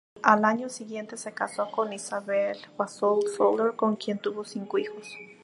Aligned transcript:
Al 0.23 0.45
año 0.45 0.67
siguiente 0.67 1.15
se 1.15 1.31
casó 1.31 1.69
con 1.69 1.93
Isabel 1.93 2.57
Bassols 2.75 3.35
Soler, 3.35 3.75
con 3.75 3.95
quien 3.97 4.17
tuvo 4.17 4.43
cinco 4.43 4.79
hijos. 4.79 5.15